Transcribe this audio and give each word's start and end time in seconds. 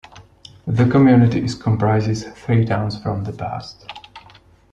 The 0.65 0.89
community 0.89 1.43
is 1.43 1.53
comprises 1.53 2.23
three 2.23 2.65
towns 2.65 2.99
from 2.99 3.23
the 3.23 3.31
past. 3.33 3.85